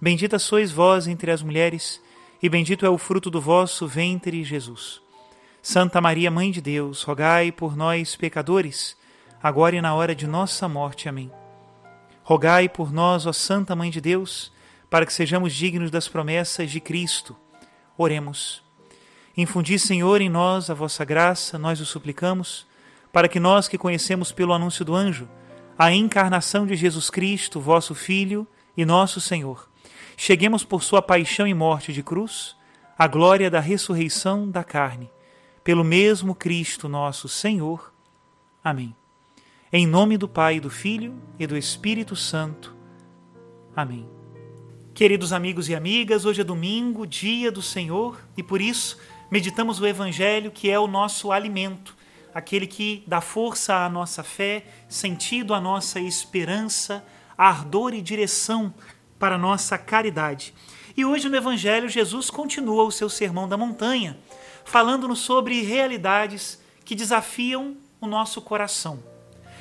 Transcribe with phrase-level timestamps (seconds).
[0.00, 2.02] Bendita sois vós entre as mulheres,
[2.42, 5.00] e bendito é o fruto do vosso ventre, Jesus.
[5.62, 8.96] Santa Maria, Mãe de Deus, rogai por nós, pecadores,
[9.42, 11.08] agora e na hora de nossa morte.
[11.08, 11.30] Amém.
[12.22, 14.52] Rogai por nós, ó Santa Mãe de Deus,
[14.90, 17.36] para que sejamos dignos das promessas de Cristo.
[17.96, 18.62] Oremos.
[19.36, 22.66] Infundi, Senhor, em nós a vossa graça, nós o suplicamos,
[23.12, 25.28] para que nós que conhecemos pelo anúncio do anjo
[25.78, 29.68] a encarnação de Jesus Cristo, vosso Filho e nosso Senhor,
[30.16, 32.56] cheguemos por sua paixão e morte de cruz
[32.98, 35.10] à glória da ressurreição da carne,
[35.62, 37.92] pelo mesmo Cristo nosso Senhor.
[38.64, 38.96] Amém.
[39.72, 42.74] Em nome do Pai, do Filho e do Espírito Santo.
[43.74, 44.08] Amém.
[44.94, 48.98] Queridos amigos e amigas, hoje é domingo, dia do Senhor, e por isso
[49.30, 51.94] meditamos o Evangelho, que é o nosso alimento,
[52.32, 57.04] aquele que dá força à nossa fé, sentido à nossa esperança,
[57.36, 58.72] ardor e direção
[59.18, 60.54] para nossa caridade.
[60.96, 64.18] E hoje no Evangelho, Jesus continua o seu sermão da montanha,
[64.64, 69.02] falando-nos sobre realidades que desafiam o nosso coração.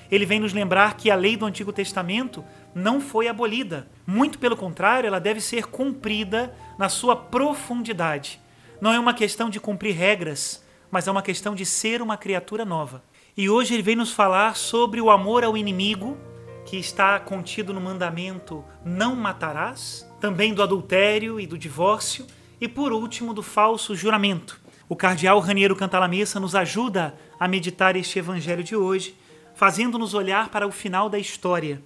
[0.09, 3.88] Ele vem nos lembrar que a lei do Antigo Testamento não foi abolida.
[4.05, 8.39] Muito pelo contrário, ela deve ser cumprida na sua profundidade.
[8.79, 12.63] Não é uma questão de cumprir regras, mas é uma questão de ser uma criatura
[12.63, 13.03] nova.
[13.35, 16.17] E hoje ele vem nos falar sobre o amor ao inimigo
[16.65, 22.25] que está contido no mandamento não matarás, também do adultério e do divórcio,
[22.59, 24.59] e por último do falso juramento.
[24.89, 29.15] O cardeal Raniero Cantalamessa nos ajuda a meditar este evangelho de hoje,
[29.53, 31.81] fazendo-nos olhar para o final da história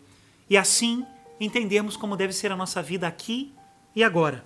[0.49, 1.05] e assim
[1.39, 3.53] entendermos como deve ser a nossa vida aqui
[3.95, 4.43] e agora.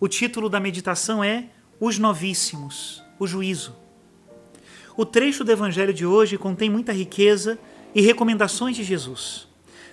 [0.00, 1.46] O título da meditação é
[1.80, 3.76] Os Novíssimos, o Juízo.
[4.96, 7.58] O trecho do evangelho de hoje contém muita riqueza
[7.94, 9.46] e recomendações de Jesus.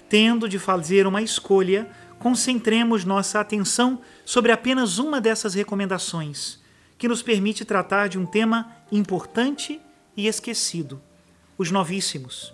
[0.10, 1.90] Tendo de fazer uma escolha,
[2.20, 6.60] concentremos nossa atenção sobre apenas uma dessas recomendações,
[6.98, 9.80] que nos permite tratar de um tema importante
[10.16, 11.02] e esquecido:
[11.58, 12.54] os novíssimos.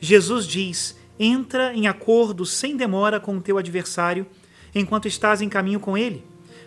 [0.00, 4.26] Jesus diz: entra em acordo sem demora com o teu adversário
[4.74, 6.24] enquanto estás em caminho com ele,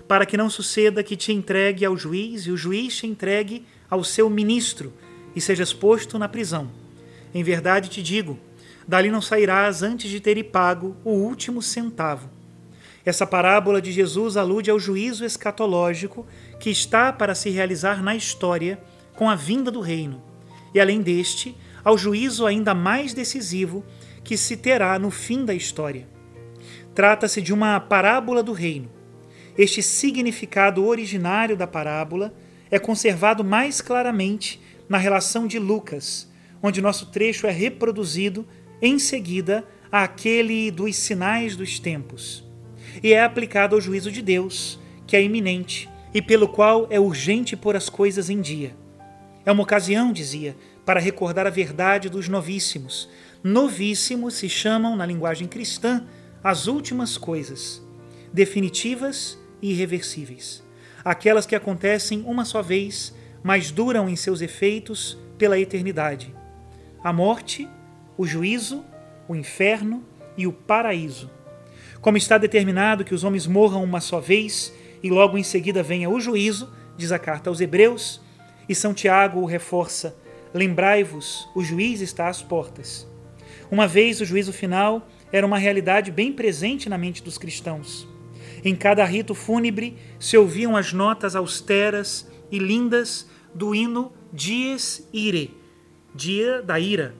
[0.08, 4.04] para que não suceda que te entregue ao juiz e o juiz te entregue ao
[4.04, 4.92] seu ministro
[5.36, 6.81] e sejas posto na prisão.
[7.34, 8.40] Em verdade te digo:
[8.88, 12.30] dali não sairás antes de ter pago o último centavo.
[13.06, 16.26] Essa parábola de Jesus alude ao juízo escatológico
[16.60, 18.80] que está para se realizar na história
[19.16, 20.22] com a vinda do reino,
[20.74, 23.84] e além deste, ao juízo ainda mais decisivo
[24.24, 26.08] que se terá no fim da história.
[26.94, 28.90] Trata-se de uma parábola do reino.
[29.58, 32.34] Este significado originário da parábola
[32.70, 36.31] é conservado mais claramente na relação de Lucas,
[36.62, 38.48] onde nosso trecho é reproduzido
[38.82, 42.44] em seguida àquele dos sinais dos tempos,
[43.02, 47.56] e é aplicado ao juízo de Deus, que é iminente e pelo qual é urgente
[47.56, 48.76] pôr as coisas em dia.
[49.46, 50.56] É uma ocasião, dizia,
[50.86, 53.10] para recordar a verdade dos novíssimos.
[53.44, 56.06] Novíssimos se chamam, na linguagem cristã,
[56.44, 57.82] as últimas coisas,
[58.32, 60.64] definitivas e irreversíveis.
[61.04, 66.34] Aquelas que acontecem uma só vez, mas duram em seus efeitos pela eternidade.
[67.04, 67.68] A morte,
[68.16, 68.86] o juízo,
[69.28, 70.04] o inferno
[70.38, 71.32] e o paraíso.
[72.00, 74.72] Como está determinado que os homens morram uma só vez
[75.02, 78.22] e logo em seguida venha o juízo, diz a carta aos Hebreus,
[78.70, 80.16] e São Tiago o reforça:
[80.54, 83.08] lembrai-vos, o juiz está às portas.
[83.72, 88.08] Uma vez o juízo final era uma realidade bem presente na mente dos cristãos.
[88.64, 95.61] Em cada rito fúnebre se ouviam as notas austeras e lindas do hino Dies Irae,
[96.14, 97.14] dia da ira,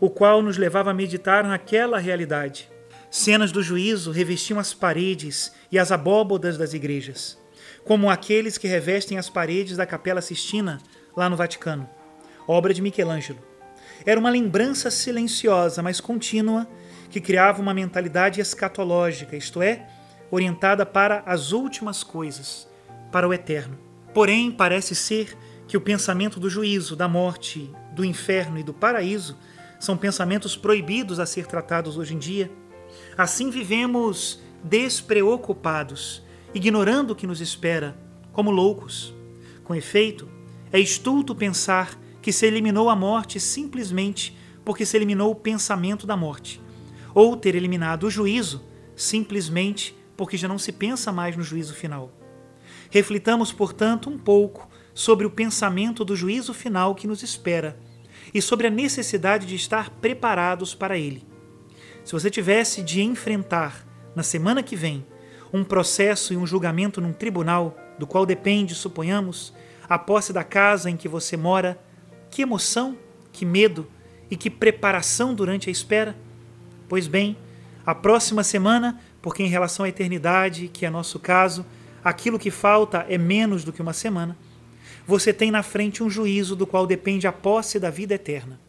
[0.00, 2.68] o qual nos levava a meditar naquela realidade.
[3.10, 7.38] Cenas do juízo revestiam as paredes e as abóbodas das igrejas,
[7.84, 10.78] como aqueles que revestem as paredes da Capela Sistina,
[11.16, 11.88] lá no Vaticano,
[12.46, 13.40] obra de Michelangelo.
[14.04, 16.68] Era uma lembrança silenciosa, mas contínua,
[17.10, 19.86] que criava uma mentalidade escatológica, isto é,
[20.30, 22.68] orientada para as últimas coisas,
[23.10, 23.78] para o eterno.
[24.12, 25.36] Porém, parece ser
[25.68, 29.36] que o pensamento do juízo, da morte, do inferno e do paraíso
[29.78, 32.50] são pensamentos proibidos a ser tratados hoje em dia.
[33.16, 36.24] Assim vivemos despreocupados,
[36.54, 37.96] ignorando o que nos espera,
[38.32, 39.14] como loucos.
[39.62, 40.26] Com efeito,
[40.72, 46.16] é estulto pensar que se eliminou a morte simplesmente porque se eliminou o pensamento da
[46.16, 46.60] morte,
[47.14, 48.64] ou ter eliminado o juízo
[48.96, 52.12] simplesmente porque já não se pensa mais no juízo final.
[52.90, 54.68] Reflitamos, portanto, um pouco
[54.98, 57.78] sobre o pensamento do juízo final que nos espera
[58.34, 61.24] e sobre a necessidade de estar preparados para ele.
[62.04, 63.86] Se você tivesse de enfrentar,
[64.16, 65.06] na semana que vem,
[65.52, 69.54] um processo e um julgamento num tribunal, do qual depende, suponhamos,
[69.88, 71.78] a posse da casa em que você mora,
[72.28, 72.98] que emoção,
[73.32, 73.86] que medo
[74.28, 76.16] e que preparação durante a espera?
[76.88, 77.36] Pois bem,
[77.86, 81.64] a próxima semana, porque em relação à eternidade, que é nosso caso,
[82.02, 84.36] aquilo que falta é menos do que uma semana,
[85.08, 88.60] você tem na frente um juízo do qual depende a posse da vida eterna.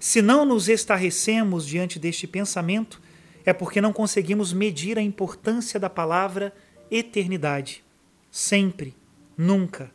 [0.00, 2.98] Se não nos estarrecemos diante deste pensamento,
[3.44, 6.54] é porque não conseguimos medir a importância da palavra
[6.90, 7.84] eternidade.
[8.30, 8.96] Sempre,
[9.36, 9.90] nunca.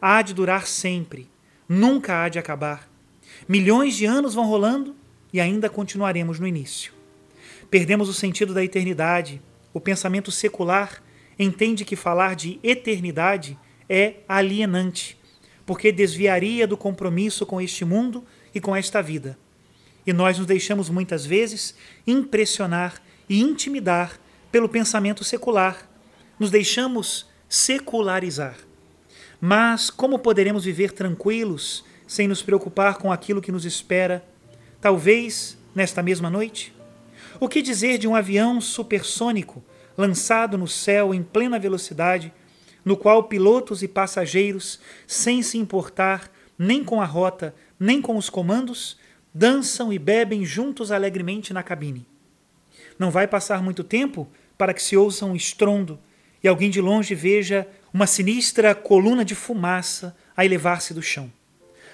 [0.00, 1.28] Há de durar sempre,
[1.68, 2.88] nunca há de acabar.
[3.48, 4.94] Milhões de anos vão rolando
[5.32, 6.92] e ainda continuaremos no início.
[7.68, 9.42] Perdemos o sentido da eternidade.
[9.72, 11.02] O pensamento secular
[11.36, 13.58] entende que falar de eternidade
[13.88, 15.18] é alienante,
[15.66, 19.38] porque desviaria do compromisso com este mundo e com esta vida.
[20.06, 21.74] E nós nos deixamos muitas vezes
[22.06, 24.18] impressionar e intimidar
[24.52, 25.88] pelo pensamento secular.
[26.38, 28.56] Nos deixamos secularizar.
[29.40, 34.24] Mas como poderemos viver tranquilos sem nos preocupar com aquilo que nos espera,
[34.80, 36.74] talvez nesta mesma noite?
[37.40, 39.62] O que dizer de um avião supersônico
[39.96, 42.32] lançado no céu em plena velocidade?
[42.84, 48.28] No qual pilotos e passageiros, sem se importar nem com a rota, nem com os
[48.30, 48.98] comandos,
[49.32, 52.06] dançam e bebem juntos alegremente na cabine.
[52.98, 55.98] Não vai passar muito tempo para que se ouça um estrondo
[56.42, 61.32] e alguém de longe veja uma sinistra coluna de fumaça a elevar-se do chão.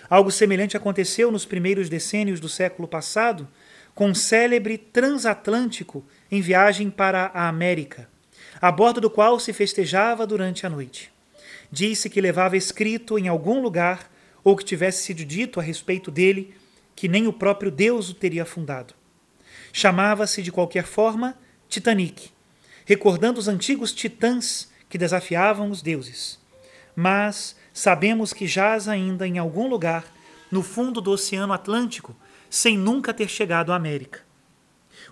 [0.08, 3.48] Algo semelhante aconteceu nos primeiros decênios do século passado
[3.94, 8.09] com um célebre transatlântico em viagem para a América
[8.60, 11.10] a bordo do qual se festejava durante a noite.
[11.72, 14.10] Disse que levava escrito em algum lugar,
[14.42, 16.54] ou que tivesse sido dito a respeito dele,
[16.94, 18.94] que nem o próprio Deus o teria fundado.
[19.72, 22.30] Chamava-se, de qualquer forma, Titanic,
[22.84, 26.38] recordando os antigos titãs que desafiavam os deuses.
[26.96, 30.04] Mas sabemos que jaz ainda em algum lugar
[30.50, 32.16] no fundo do Oceano Atlântico,
[32.50, 34.20] sem nunca ter chegado à América.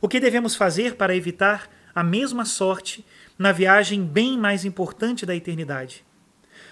[0.01, 3.07] O que devemos fazer para evitar a mesma sorte
[3.39, 6.05] na viagem bem mais importante da eternidade.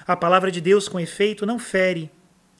[0.06, 2.10] A palavra de Deus, com efeito, não fere,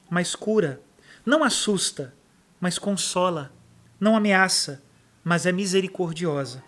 [0.09, 0.81] mas cura,
[1.25, 2.15] não assusta,
[2.59, 3.51] mas consola,
[3.99, 4.81] não ameaça,
[5.23, 6.63] mas é misericordiosa.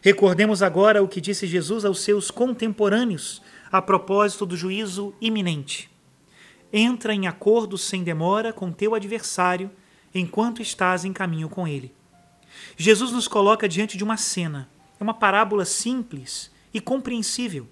[0.00, 3.40] Recordemos agora o que disse Jesus aos seus contemporâneos
[3.70, 5.90] a propósito do juízo iminente.
[6.72, 9.70] Entra em acordo sem demora com teu adversário
[10.14, 11.94] enquanto estás em caminho com ele.
[12.76, 14.68] Jesus nos coloca diante de uma cena.
[14.98, 17.66] É uma parábola simples, e compreensível.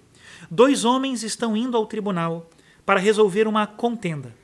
[0.49, 2.49] Dois homens estão indo ao tribunal
[2.85, 4.35] para resolver uma contenda.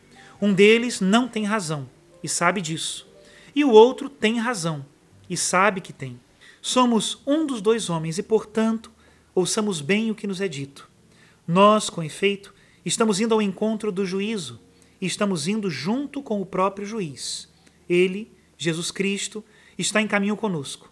[0.42, 1.90] Um deles não tem razão
[2.24, 3.08] e sabe disso,
[3.56, 4.86] e o outro tem razão
[5.30, 6.20] e sabe que tem.
[6.62, 8.92] Somos um dos dois homens e, portanto,
[9.34, 10.90] ouçamos bem o que nos é dito.
[11.48, 12.54] Nós, com efeito,
[12.86, 14.60] estamos indo ao encontro do juízo
[15.00, 17.48] e estamos indo junto com o próprio juiz.
[17.90, 19.44] Ele, Jesus Cristo,
[19.78, 20.92] está em caminho conosco.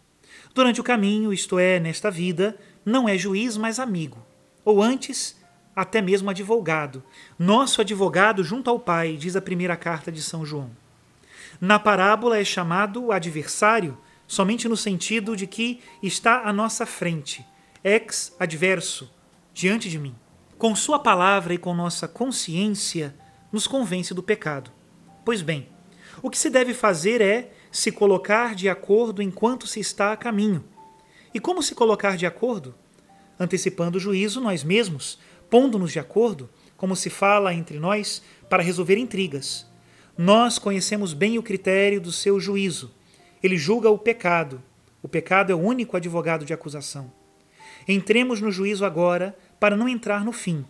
[0.54, 4.24] Durante o caminho, isto é, nesta vida, não é juiz, mas amigo,
[4.64, 5.36] ou antes,
[5.76, 7.04] até mesmo advogado.
[7.38, 10.70] Nosso advogado junto ao Pai, diz a primeira carta de São João.
[11.60, 17.46] Na parábola é chamado adversário somente no sentido de que está à nossa frente,
[17.84, 19.12] ex adverso,
[19.54, 20.16] diante de mim.
[20.58, 23.16] Com Sua palavra e com nossa consciência,
[23.52, 24.72] nos convence do pecado.
[25.24, 25.70] Pois bem,
[26.22, 30.64] o que se deve fazer é se colocar de acordo enquanto se está a caminho
[31.36, 32.74] e como se colocar de acordo?
[33.38, 38.98] Antecipando o juízo nós mesmos, pondo-nos de acordo, como se fala entre nós, para resolver
[38.98, 39.70] intrigas.
[40.18, 42.90] Nós conhecemos bem o critério do seu juízo.
[43.44, 44.64] Ele julga o pecado,
[45.06, 47.12] O pecado é o único advogado de acusação.
[47.88, 50.66] Entremos no juízo agora para não entrar no fim.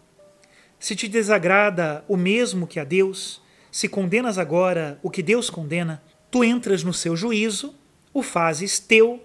[0.77, 3.41] Se te desagrada o mesmo que a Deus,
[3.72, 7.74] se condenas agora o que Deus condena, tu entras no seu juízo,
[8.13, 9.24] o fazes teu,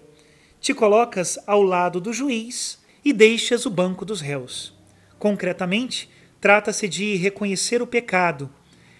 [0.61, 4.73] te colocas ao lado do juiz e deixas o banco dos réus.
[5.17, 6.07] Concretamente,
[6.39, 8.47] trata-se de reconhecer o pecado,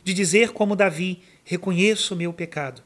[0.03, 2.81] de dizer como Davi: reconheço o meu pecado.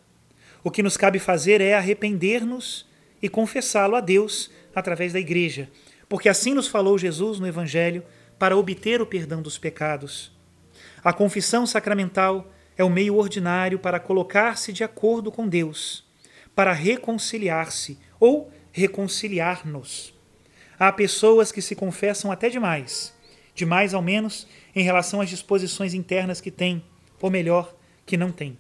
[0.62, 2.86] O que nos cabe fazer é arrepender-nos
[3.22, 5.70] e confessá-lo a Deus através da igreja,
[6.10, 8.04] porque assim nos falou Jesus no Evangelho
[8.38, 10.34] para obter o perdão dos pecados.
[11.02, 16.04] A confissão sacramental é o meio ordinário para colocar-se de acordo com Deus,
[16.54, 20.14] para reconciliar-se ou reconciliar-nos.
[20.78, 23.14] Há pessoas que se confessam até demais,
[23.56, 26.84] demais ao menos em relação às disposições internas que têm,
[27.22, 27.74] ou melhor,
[28.06, 28.58] que não têm.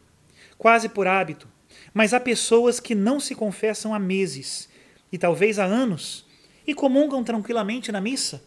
[0.57, 1.49] Quase por hábito,
[1.93, 4.69] mas há pessoas que não se confessam há meses
[5.11, 6.25] e talvez há anos
[6.65, 8.41] e comungam tranquilamente na missa.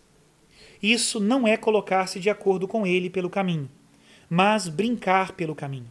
[0.83, 3.69] Isso não é colocar-se de acordo com ele pelo caminho,
[4.31, 5.91] mas brincar pelo caminho.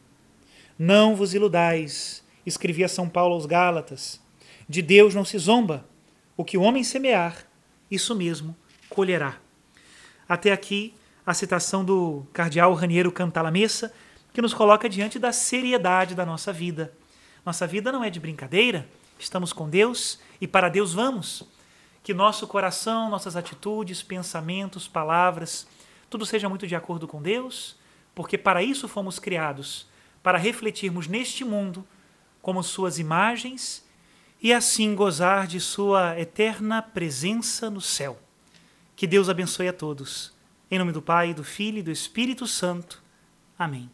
[0.79, 4.25] Não vos iludais, escrevia São Paulo aos Gálatas.
[4.67, 5.87] De Deus não se zomba.
[6.35, 7.47] O que o homem semear,
[7.89, 8.55] isso mesmo
[8.89, 9.37] colherá.
[10.27, 10.93] Até aqui
[11.25, 13.93] a citação do cardeal Raniero Cantalamessa,
[14.33, 16.93] que nos coloca diante da seriedade da nossa vida.
[17.45, 21.43] Nossa vida não é de brincadeira, estamos com Deus e para Deus vamos.
[22.03, 25.67] Que nosso coração, nossas atitudes, pensamentos, palavras,
[26.09, 27.77] tudo seja muito de acordo com Deus,
[28.13, 29.87] porque para isso fomos criados
[30.21, 31.85] para refletirmos neste mundo
[32.41, 33.86] como suas imagens
[34.41, 38.19] e assim gozar de sua eterna presença no céu.
[38.95, 40.33] Que Deus abençoe a todos.
[40.69, 43.01] Em nome do Pai, do Filho e do Espírito Santo.
[43.57, 43.89] Amém.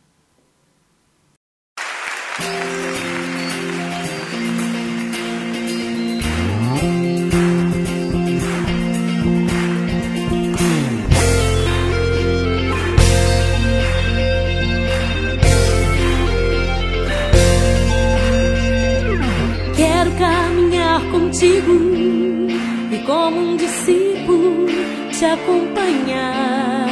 [25.24, 26.86] Te acompanhar.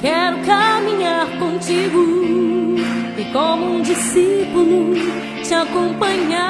[0.00, 2.02] Quero caminhar contigo
[3.18, 4.94] e como um discípulo
[5.44, 6.40] te acompanhar,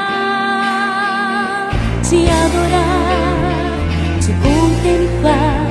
[2.09, 3.81] te adorar,
[4.21, 5.67] te contemplar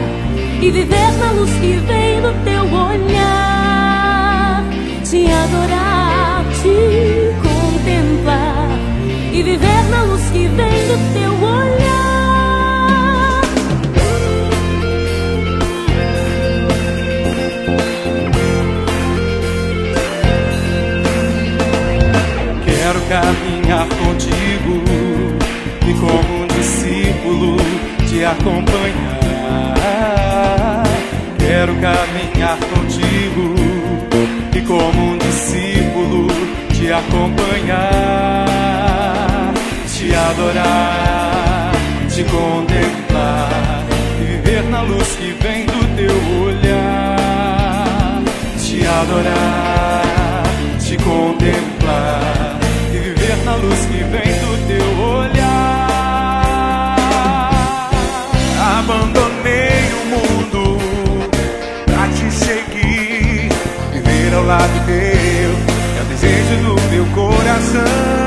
[0.61, 4.65] e viver na luz que vem do teu olhar,
[5.09, 5.98] te adorar,
[23.89, 24.83] contigo
[25.87, 27.57] e como um discípulo
[28.07, 29.73] te acompanhar.
[31.37, 33.55] Quero caminhar contigo
[34.55, 36.27] e como um discípulo
[36.73, 38.49] te acompanhar
[39.99, 41.71] te adorar,
[42.07, 43.85] te contemplar
[44.21, 46.15] e viver na luz que vem do teu
[46.45, 48.21] olhar.
[48.57, 50.43] Te adorar,
[50.79, 52.38] te contemplar
[53.61, 55.39] luz que vem do teu olhar.
[58.79, 60.77] Abandonei o mundo
[61.85, 63.49] pra te seguir,
[63.93, 65.51] viver ao lado teu
[65.97, 68.18] é o desejo do meu coração.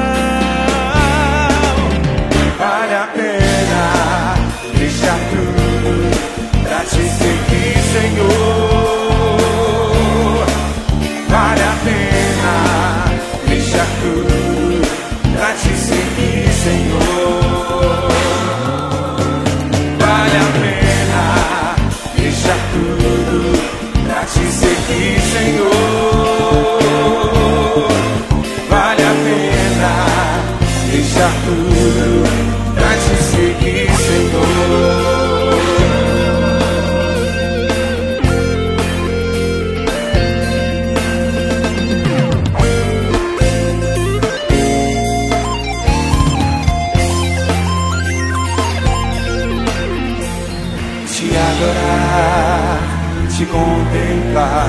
[53.43, 54.69] Te contemplar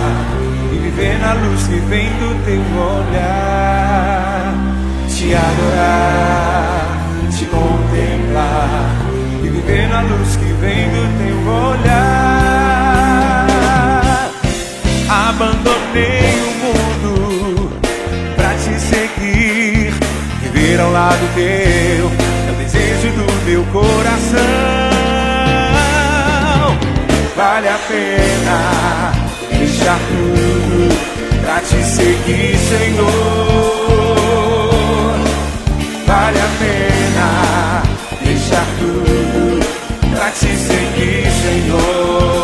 [0.72, 4.54] e viver na luz que vem do teu olhar,
[5.08, 6.98] te adorar,
[7.30, 8.90] te contemplar
[9.44, 11.38] e viver na luz que vem do teu
[11.70, 12.66] olhar.
[15.08, 17.70] Abandonei o mundo
[18.36, 19.94] pra te seguir,
[20.42, 22.12] viver ao lado teu,
[22.48, 22.52] é
[23.56, 23.66] o
[27.54, 29.12] Vale a pena
[29.52, 30.90] deixar tudo
[31.44, 33.06] pra te seguir, Senhor.
[36.08, 37.84] Vale a pena
[38.24, 39.60] deixar tudo
[40.16, 42.43] pra te seguir, Senhor.